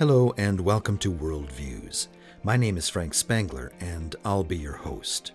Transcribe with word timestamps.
Hello, 0.00 0.32
and 0.38 0.58
welcome 0.58 0.96
to 0.96 1.12
Worldviews. 1.12 2.06
My 2.42 2.56
name 2.56 2.78
is 2.78 2.88
Frank 2.88 3.12
Spangler, 3.12 3.70
and 3.80 4.16
I'll 4.24 4.42
be 4.42 4.56
your 4.56 4.76
host. 4.76 5.32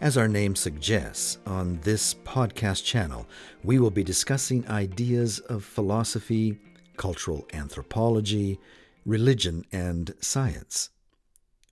As 0.00 0.18
our 0.18 0.26
name 0.26 0.56
suggests, 0.56 1.38
on 1.46 1.78
this 1.82 2.12
podcast 2.12 2.84
channel, 2.84 3.28
we 3.62 3.78
will 3.78 3.92
be 3.92 4.02
discussing 4.02 4.66
ideas 4.66 5.38
of 5.38 5.62
philosophy, 5.64 6.58
cultural 6.96 7.46
anthropology, 7.52 8.58
religion, 9.06 9.64
and 9.70 10.14
science. 10.20 10.90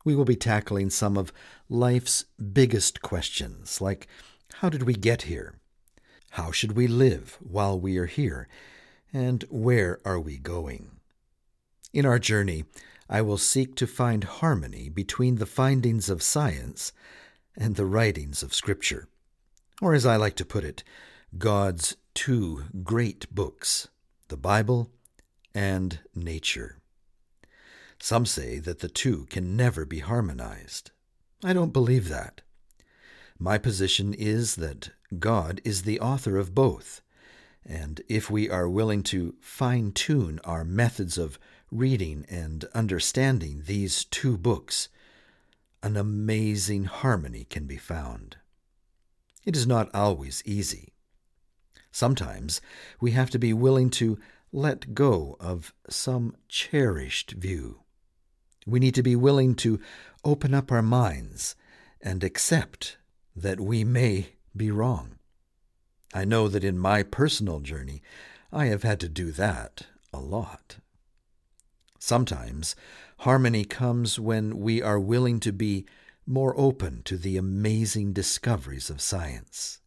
We 0.04 0.14
will 0.14 0.24
be 0.24 0.36
tackling 0.36 0.90
some 0.90 1.18
of 1.18 1.32
life's 1.68 2.26
biggest 2.52 3.02
questions, 3.02 3.80
like 3.80 4.06
how 4.58 4.68
did 4.68 4.84
we 4.84 4.94
get 4.94 5.22
here? 5.22 5.58
How 6.30 6.52
should 6.52 6.76
we 6.76 6.86
live 6.86 7.38
while 7.40 7.76
we 7.76 7.98
are 7.98 8.06
here? 8.06 8.46
And 9.12 9.44
where 9.50 9.98
are 10.04 10.20
we 10.20 10.38
going? 10.38 10.97
In 11.92 12.04
our 12.04 12.18
journey, 12.18 12.64
I 13.08 13.22
will 13.22 13.38
seek 13.38 13.74
to 13.76 13.86
find 13.86 14.24
harmony 14.24 14.88
between 14.88 15.36
the 15.36 15.46
findings 15.46 16.10
of 16.10 16.22
science 16.22 16.92
and 17.56 17.76
the 17.76 17.86
writings 17.86 18.42
of 18.42 18.54
Scripture. 18.54 19.08
Or, 19.80 19.94
as 19.94 20.04
I 20.04 20.16
like 20.16 20.36
to 20.36 20.44
put 20.44 20.64
it, 20.64 20.84
God's 21.36 21.96
two 22.14 22.64
great 22.82 23.32
books, 23.34 23.88
the 24.28 24.36
Bible 24.36 24.90
and 25.54 26.00
nature. 26.14 26.78
Some 27.98 28.26
say 28.26 28.58
that 28.58 28.80
the 28.80 28.88
two 28.88 29.26
can 29.26 29.56
never 29.56 29.84
be 29.84 30.00
harmonized. 30.00 30.90
I 31.42 31.52
don't 31.52 31.72
believe 31.72 32.08
that. 32.08 32.42
My 33.38 33.56
position 33.56 34.14
is 34.14 34.56
that 34.56 34.90
God 35.18 35.60
is 35.64 35.82
the 35.82 36.00
author 36.00 36.36
of 36.36 36.54
both, 36.54 37.00
and 37.68 38.00
if 38.08 38.30
we 38.30 38.48
are 38.48 38.68
willing 38.68 39.02
to 39.02 39.34
fine 39.40 39.92
tune 39.92 40.40
our 40.42 40.64
methods 40.64 41.18
of 41.18 41.38
reading 41.70 42.24
and 42.30 42.64
understanding 42.74 43.62
these 43.66 44.06
two 44.06 44.38
books, 44.38 44.88
an 45.82 45.96
amazing 45.96 46.84
harmony 46.84 47.44
can 47.44 47.66
be 47.66 47.76
found. 47.76 48.38
It 49.44 49.54
is 49.54 49.66
not 49.66 49.94
always 49.94 50.42
easy. 50.46 50.94
Sometimes 51.92 52.62
we 53.00 53.10
have 53.10 53.28
to 53.30 53.38
be 53.38 53.52
willing 53.52 53.90
to 53.90 54.18
let 54.50 54.94
go 54.94 55.36
of 55.38 55.74
some 55.90 56.34
cherished 56.48 57.32
view. 57.32 57.80
We 58.66 58.80
need 58.80 58.94
to 58.94 59.02
be 59.02 59.16
willing 59.16 59.54
to 59.56 59.78
open 60.24 60.54
up 60.54 60.72
our 60.72 60.82
minds 60.82 61.54
and 62.00 62.24
accept 62.24 62.96
that 63.36 63.60
we 63.60 63.84
may 63.84 64.30
be 64.56 64.70
wrong. 64.70 65.16
I 66.14 66.24
know 66.24 66.48
that 66.48 66.64
in 66.64 66.78
my 66.78 67.02
personal 67.02 67.60
journey, 67.60 68.02
I 68.52 68.66
have 68.66 68.82
had 68.82 69.00
to 69.00 69.08
do 69.08 69.30
that 69.32 69.86
a 70.12 70.20
lot. 70.20 70.76
Sometimes 71.98 72.74
harmony 73.18 73.64
comes 73.64 74.18
when 74.18 74.58
we 74.58 74.80
are 74.80 75.00
willing 75.00 75.40
to 75.40 75.52
be 75.52 75.84
more 76.26 76.58
open 76.58 77.02
to 77.04 77.16
the 77.16 77.36
amazing 77.36 78.12
discoveries 78.12 78.90
of 78.90 79.00
science. 79.00 79.80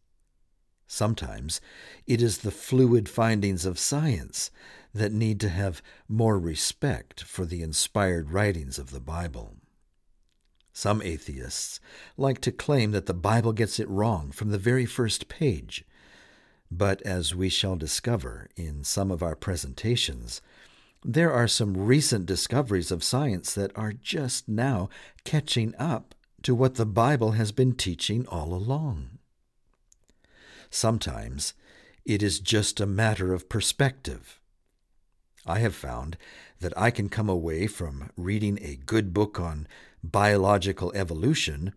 Sometimes 0.86 1.60
it 2.06 2.20
is 2.20 2.38
the 2.38 2.50
fluid 2.50 3.08
findings 3.08 3.64
of 3.64 3.78
science 3.78 4.50
that 4.92 5.12
need 5.12 5.40
to 5.40 5.48
have 5.48 5.82
more 6.06 6.38
respect 6.38 7.22
for 7.22 7.46
the 7.46 7.62
inspired 7.62 8.30
writings 8.30 8.78
of 8.78 8.90
the 8.90 9.00
Bible. 9.00 9.56
Some 10.74 11.00
atheists 11.00 11.80
like 12.16 12.40
to 12.42 12.52
claim 12.52 12.90
that 12.92 13.06
the 13.06 13.14
Bible 13.14 13.52
gets 13.52 13.80
it 13.80 13.88
wrong 13.88 14.32
from 14.32 14.50
the 14.50 14.58
very 14.58 14.84
first 14.84 15.28
page. 15.28 15.84
But 16.74 17.02
as 17.02 17.34
we 17.34 17.50
shall 17.50 17.76
discover 17.76 18.48
in 18.56 18.82
some 18.82 19.10
of 19.10 19.22
our 19.22 19.36
presentations, 19.36 20.40
there 21.04 21.30
are 21.30 21.46
some 21.46 21.76
recent 21.76 22.24
discoveries 22.24 22.90
of 22.90 23.04
science 23.04 23.52
that 23.54 23.76
are 23.76 23.92
just 23.92 24.48
now 24.48 24.88
catching 25.22 25.74
up 25.78 26.14
to 26.44 26.54
what 26.54 26.76
the 26.76 26.86
Bible 26.86 27.32
has 27.32 27.52
been 27.52 27.74
teaching 27.74 28.26
all 28.26 28.54
along. 28.54 29.18
Sometimes 30.70 31.52
it 32.06 32.22
is 32.22 32.40
just 32.40 32.80
a 32.80 32.86
matter 32.86 33.34
of 33.34 33.50
perspective. 33.50 34.40
I 35.44 35.58
have 35.58 35.74
found 35.74 36.16
that 36.60 36.76
I 36.78 36.90
can 36.90 37.10
come 37.10 37.28
away 37.28 37.66
from 37.66 38.10
reading 38.16 38.58
a 38.62 38.76
good 38.76 39.12
book 39.12 39.38
on 39.38 39.68
biological 40.02 40.90
evolution 40.94 41.74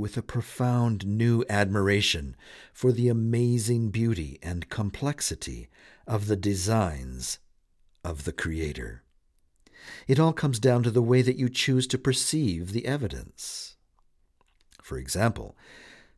with 0.00 0.16
a 0.16 0.22
profound 0.22 1.06
new 1.06 1.44
admiration 1.48 2.34
for 2.72 2.90
the 2.90 3.08
amazing 3.08 3.90
beauty 3.90 4.38
and 4.42 4.68
complexity 4.70 5.68
of 6.06 6.26
the 6.26 6.36
designs 6.36 7.38
of 8.02 8.24
the 8.24 8.32
Creator. 8.32 9.02
It 10.08 10.18
all 10.18 10.32
comes 10.32 10.58
down 10.58 10.82
to 10.82 10.90
the 10.90 11.02
way 11.02 11.22
that 11.22 11.36
you 11.36 11.48
choose 11.48 11.86
to 11.88 11.98
perceive 11.98 12.72
the 12.72 12.86
evidence. 12.86 13.76
For 14.82 14.98
example, 14.98 15.56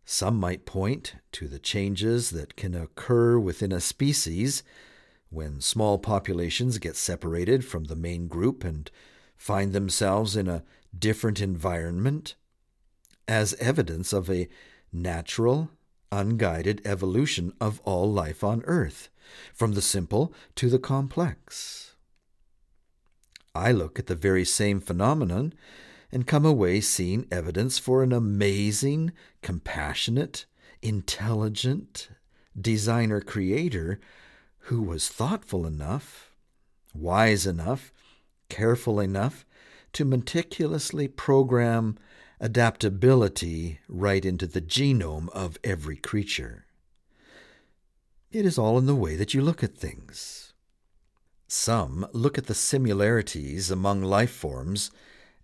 some 0.05 0.39
might 0.39 0.65
point 0.65 1.17
to 1.33 1.49
the 1.49 1.59
changes 1.59 2.31
that 2.31 2.57
can 2.57 2.75
occur 2.75 3.39
within 3.39 3.73
a 3.73 3.81
species 3.81 4.63
when 5.31 5.61
small 5.61 5.99
populations 5.99 6.79
get 6.79 6.97
separated 6.97 7.65
from 7.65 7.85
the 7.85 7.97
main 7.97 8.29
group 8.29 8.65
and 8.65 8.91
find 9.37 9.73
themselves 9.73 10.37
in 10.37 10.49
a 10.49 10.65
different 10.97 11.41
environment 11.41 12.35
as 13.33 13.55
evidence 13.55 14.13
of 14.13 14.29
a 14.29 14.47
natural, 14.93 15.71
unguided 16.11 16.83
evolution 16.85 17.51
of 17.63 17.81
all 17.83 18.13
life 18.13 18.45
on 18.45 18.63
earth 18.67 19.09
from 19.55 19.73
the 19.73 19.81
simple 19.81 20.35
to 20.55 20.69
the 20.69 20.79
complex. 20.79 21.95
I 23.55 23.73
look 23.73 23.99
at 23.99 24.07
the 24.07 24.15
very 24.15 24.45
same 24.45 24.81
phenomenon 24.81 25.55
and 26.13 26.27
come 26.27 26.45
away 26.45 26.83
seeing 26.83 27.27
evidence 27.33 27.79
for 27.79 28.03
an 28.03 28.13
amazing, 28.13 29.13
compassionate, 29.41 30.45
intelligent 30.83 32.11
designer 32.61 33.23
creator 33.23 33.99
who 34.67 34.83
was 34.83 35.09
thoughtful 35.09 35.65
enough, 35.65 36.33
wise 36.95 37.47
enough, 37.47 37.95
careful 38.51 39.01
enough 39.01 39.47
to 39.95 40.05
meticulously 40.05 41.09
program 41.09 41.97
adaptability 42.43 43.79
right 43.89 44.25
into 44.25 44.49
the 44.49 44.61
genome 44.61 45.29
of 45.29 45.57
every 45.63 45.97
creature. 45.97 46.67
It 48.33 48.45
is 48.45 48.59
all 48.59 48.79
in 48.79 48.87
the 48.87 48.97
way 48.97 49.15
that 49.15 49.33
you 49.33 49.41
look 49.41 49.63
at 49.63 49.79
things. 49.79 50.53
Some 51.47 52.05
look 52.13 52.37
at 52.37 52.47
the 52.47 52.55
similarities 52.55 53.71
among 53.71 54.03
life 54.03 54.33
forms 54.33 54.91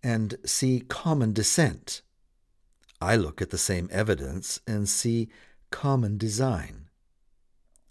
and 0.03 0.34
see 0.44 0.81
common 0.88 1.32
descent. 1.32 2.03
I 3.00 3.15
look 3.15 3.41
at 3.41 3.50
the 3.50 3.59
same 3.59 3.88
evidence 3.92 4.59
and 4.66 4.88
see 4.88 5.28
common 5.70 6.19
design. 6.19 6.88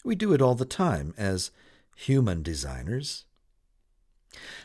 We 0.03 0.16
do 0.16 0.34
it 0.34 0.41
all 0.41 0.56
the 0.56 0.66
time 0.66 1.13
as 1.18 1.51
human 1.95 2.44
designers. 2.44 3.24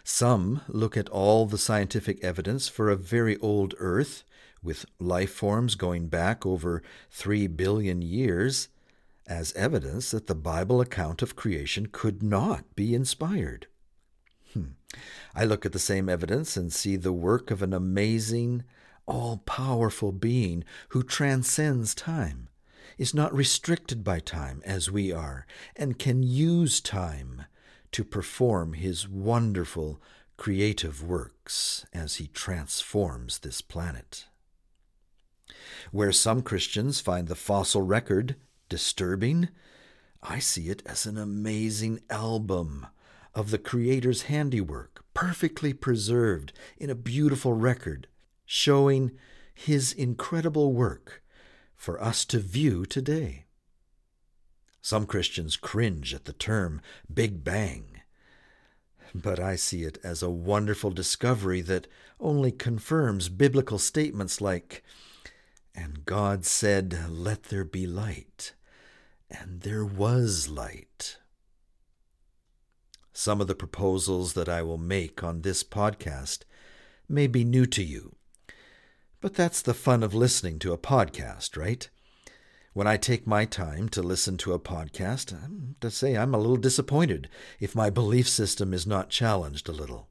Some 0.03 0.62
look 0.66 0.97
at 0.97 1.09
all 1.10 1.47
the 1.47 1.59
scientific 1.59 2.24
evidence 2.24 2.66
for 2.69 2.91
a 2.91 2.97
very 2.97 3.36
old 3.36 3.74
Earth 3.78 4.24
with 4.62 4.87
life 4.99 5.33
forms 5.33 5.75
going 5.75 6.09
back 6.09 6.47
over 6.47 6.83
three 7.11 7.47
billion 7.47 8.03
years 8.03 8.69
as 9.27 9.53
evidence 9.55 10.11
that 10.11 10.27
the 10.27 10.34
Bible 10.34 10.81
account 10.81 11.23
of 11.23 11.37
creation 11.37 11.87
could 11.91 12.23
not 12.23 12.65
be 12.75 12.95
inspired. 12.95 13.67
Hmm. 14.53 14.72
I 15.34 15.45
look 15.45 15.65
at 15.65 15.72
the 15.72 15.78
same 15.78 16.09
evidence 16.09 16.56
and 16.56 16.72
see 16.72 16.97
the 16.97 17.12
work 17.12 17.51
of 17.51 17.62
an 17.62 17.72
amazing, 17.72 18.65
all 19.06 19.39
powerful 19.39 20.12
being 20.12 20.65
who 20.91 21.03
transcends 21.03 21.95
time, 21.95 22.48
is 22.98 23.15
not 23.15 23.34
restricted 23.34 24.04
by 24.04 24.21
time 24.21 24.60
as 24.65 24.91
we 24.91 25.10
are, 25.10 25.47
and 25.75 25.98
can 25.98 26.22
use 26.22 26.81
time 26.81 27.47
to 27.92 28.04
perform 28.04 28.75
his 28.75 29.09
wonderful 29.09 30.01
creative 30.36 31.03
works 31.03 31.86
as 31.92 32.16
he 32.16 32.27
transforms 32.27 33.39
this 33.39 33.60
planet. 33.60 34.27
Where 35.91 36.13
some 36.13 36.43
Christians 36.43 37.01
find 37.01 37.28
the 37.28 37.34
fossil 37.34 37.83
record 37.83 38.37
disturbing, 38.69 39.49
I 40.22 40.39
see 40.39 40.69
it 40.69 40.83
as 40.87 41.04
an 41.07 41.19
amazing 41.19 42.01
album 42.09 42.87
of 43.34 43.51
the 43.51 43.59
Creator's 43.59 44.22
handiwork, 44.22 45.04
perfectly 45.15 45.72
preserved 45.72 46.53
in 46.77 46.91
a 46.91 46.95
beautiful 46.95 47.53
record, 47.54 48.07
showing 48.45 49.13
His 49.54 49.93
incredible 49.93 50.72
work 50.72 51.22
for 51.75 52.03
us 52.03 52.25
to 52.27 52.39
view 52.39 52.87
today. 52.87 53.47
Some 54.81 55.07
Christians 55.07 55.57
cringe 55.57 56.15
at 56.15 56.25
the 56.25 56.33
term 56.33 56.81
Big 57.13 57.45
Bang, 57.45 58.03
but 59.15 59.39
I 59.39 59.57
see 59.57 59.84
it 59.84 59.98
as 60.03 60.22
a 60.22 60.31
wonderful 60.31 60.91
discovery 60.91 61.60
that 61.63 61.87
only 62.19 62.53
confirms 62.53 63.28
biblical 63.28 63.78
statements 63.78 64.41
like, 64.41 64.83
And 65.74 66.04
God 66.04 66.45
said, 66.45 67.09
Let 67.10 67.45
there 67.45 67.65
be 67.65 67.86
light 67.86 68.53
and 69.30 69.63
there 69.63 69.84
was 69.84 70.48
light. 70.48 71.16
some 73.13 73.41
of 73.41 73.47
the 73.47 73.54
proposals 73.54 74.33
that 74.33 74.48
I 74.48 74.63
will 74.63 74.78
make 74.78 75.22
on 75.22 75.42
this 75.42 75.63
podcast 75.63 76.41
may 77.09 77.27
be 77.27 77.45
new 77.45 77.66
to 77.66 77.83
you. 77.83 78.16
But 79.21 79.34
that's 79.34 79.63
the 79.63 79.74
fun 79.74 80.03
of 80.03 80.15
listening 80.15 80.59
to 80.60 80.72
a 80.72 80.78
podcast, 80.78 81.57
right? 81.57 81.89
When 82.72 82.86
I 82.86 82.97
take 82.97 83.27
my 83.27 83.45
time 83.45 83.89
to 83.91 84.03
listen 84.03 84.39
to 84.39 84.54
a 84.54 84.59
podcast, 84.59 85.33
I'm 85.33 85.77
to 85.80 85.91
say 85.91 86.16
I'm 86.16 86.34
a 86.34 86.39
little 86.39 86.57
disappointed 86.57 87.28
if 87.60 87.74
my 87.74 87.91
belief 87.91 88.28
system 88.28 88.72
is 88.72 88.86
not 88.86 89.10
challenged 89.10 89.69
a 89.69 89.72
little. 89.72 90.09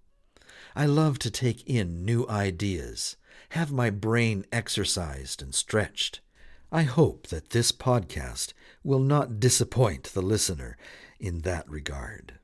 I 0.75 0.85
love 0.85 1.17
to 1.19 1.31
take 1.31 1.67
in 1.67 2.05
new 2.05 2.25
ideas, 2.29 3.17
have 3.49 3.71
my 3.71 3.89
brain 3.89 4.45
exercised 4.51 5.41
and 5.41 5.53
stretched. 5.53 6.21
I 6.71 6.83
hope 6.83 7.27
that 7.27 7.49
this 7.49 7.71
podcast 7.71 8.53
will 8.83 8.99
not 8.99 9.39
disappoint 9.39 10.05
the 10.13 10.21
listener 10.21 10.77
in 11.19 11.39
that 11.39 11.69
regard. 11.69 12.39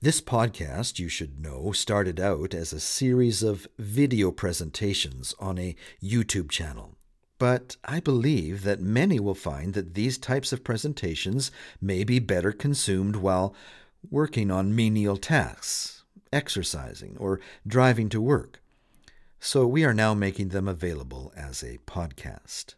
This 0.00 0.20
podcast, 0.20 0.98
you 0.98 1.08
should 1.08 1.40
know, 1.40 1.72
started 1.72 2.20
out 2.20 2.54
as 2.54 2.72
a 2.72 2.80
series 2.80 3.42
of 3.42 3.66
video 3.78 4.30
presentations 4.30 5.34
on 5.40 5.58
a 5.58 5.74
YouTube 6.02 6.50
channel. 6.50 6.94
But 7.38 7.76
I 7.84 8.00
believe 8.00 8.62
that 8.62 8.80
many 8.80 9.20
will 9.20 9.34
find 9.34 9.74
that 9.74 9.94
these 9.94 10.16
types 10.16 10.52
of 10.52 10.64
presentations 10.64 11.50
may 11.80 12.04
be 12.04 12.18
better 12.18 12.52
consumed 12.52 13.16
while 13.16 13.54
working 14.08 14.50
on 14.50 14.74
menial 14.74 15.16
tasks, 15.16 16.04
exercising, 16.32 17.16
or 17.18 17.40
driving 17.66 18.08
to 18.10 18.20
work. 18.20 18.62
So 19.40 19.66
we 19.66 19.84
are 19.84 19.94
now 19.94 20.14
making 20.14 20.48
them 20.48 20.66
available 20.66 21.32
as 21.36 21.62
a 21.62 21.78
podcast. 21.86 22.74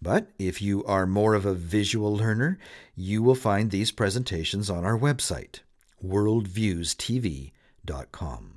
But 0.00 0.28
if 0.38 0.62
you 0.62 0.82
are 0.84 1.04
more 1.06 1.34
of 1.34 1.44
a 1.44 1.52
visual 1.52 2.16
learner, 2.16 2.58
you 2.94 3.22
will 3.22 3.34
find 3.34 3.70
these 3.70 3.92
presentations 3.92 4.70
on 4.70 4.82
our 4.84 4.98
website, 4.98 5.60
worldviewstv.com. 6.02 8.50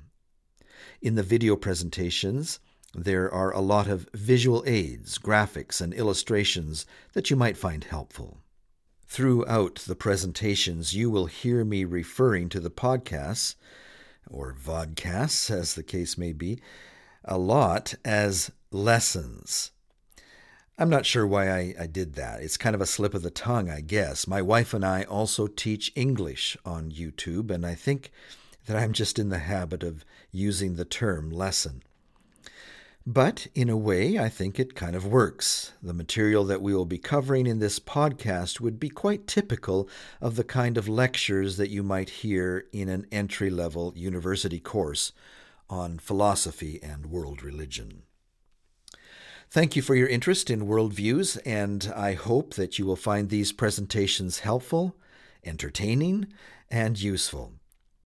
In 1.00 1.14
the 1.14 1.22
video 1.22 1.54
presentations, 1.54 2.58
there 2.94 3.30
are 3.30 3.52
a 3.52 3.60
lot 3.60 3.86
of 3.88 4.08
visual 4.14 4.64
aids, 4.66 5.18
graphics, 5.18 5.82
and 5.82 5.92
illustrations 5.92 6.86
that 7.12 7.28
you 7.28 7.36
might 7.36 7.58
find 7.58 7.84
helpful. 7.84 8.38
Throughout 9.06 9.84
the 9.86 9.94
presentations, 9.94 10.94
you 10.94 11.10
will 11.10 11.26
hear 11.26 11.62
me 11.64 11.84
referring 11.84 12.48
to 12.48 12.60
the 12.60 12.70
podcasts, 12.70 13.54
or 14.30 14.54
vodcasts, 14.54 15.50
as 15.50 15.74
the 15.74 15.82
case 15.82 16.16
may 16.18 16.32
be, 16.32 16.60
a 17.24 17.38
lot 17.38 17.94
as 18.04 18.50
lessons. 18.70 19.70
I'm 20.80 20.90
not 20.90 21.06
sure 21.06 21.26
why 21.26 21.50
I, 21.50 21.74
I, 21.80 21.86
did 21.88 22.14
that. 22.14 22.40
It's 22.40 22.56
kind 22.56 22.76
of 22.76 22.80
a 22.80 22.86
slip 22.86 23.12
of 23.12 23.22
the 23.22 23.30
tongue, 23.32 23.68
I 23.68 23.80
guess. 23.80 24.28
My 24.28 24.40
wife 24.40 24.72
and 24.72 24.84
I 24.84 25.02
also 25.02 25.48
teach 25.48 25.90
English 25.96 26.56
on 26.64 26.92
YouTube, 26.92 27.50
and 27.50 27.66
I 27.66 27.74
think 27.74 28.12
that 28.66 28.76
I'm 28.76 28.92
just 28.92 29.18
in 29.18 29.28
the 29.28 29.38
habit 29.38 29.82
of 29.82 30.04
using 30.30 30.76
the 30.76 30.84
term 30.84 31.30
lesson. 31.30 31.82
But 33.04 33.46
in 33.54 33.70
a 33.70 33.76
way, 33.76 34.18
I 34.18 34.28
think 34.28 34.60
it 34.60 34.74
kind 34.74 34.94
of 34.94 35.06
works. 35.06 35.72
The 35.82 35.94
material 35.94 36.44
that 36.44 36.62
we 36.62 36.74
will 36.74 36.84
be 36.84 36.98
covering 36.98 37.46
in 37.46 37.58
this 37.58 37.80
podcast 37.80 38.60
would 38.60 38.78
be 38.78 38.90
quite 38.90 39.26
typical 39.26 39.88
of 40.20 40.36
the 40.36 40.44
kind 40.44 40.76
of 40.76 40.88
lectures 40.88 41.56
that 41.56 41.70
you 41.70 41.82
might 41.82 42.10
hear 42.10 42.66
in 42.70 42.88
an 42.88 43.06
entry 43.10 43.50
level 43.50 43.94
university 43.96 44.60
course 44.60 45.12
on 45.68 45.98
philosophy 45.98 46.80
and 46.82 47.06
world 47.06 47.42
religion. 47.42 48.02
Thank 49.50 49.76
you 49.76 49.82
for 49.82 49.94
your 49.94 50.08
interest 50.08 50.50
in 50.50 50.66
worldviews, 50.66 51.38
and 51.46 51.90
I 51.96 52.12
hope 52.12 52.54
that 52.54 52.78
you 52.78 52.84
will 52.84 52.96
find 52.96 53.28
these 53.30 53.52
presentations 53.52 54.40
helpful, 54.40 54.96
entertaining, 55.44 56.28
and 56.70 57.00
useful. 57.00 57.54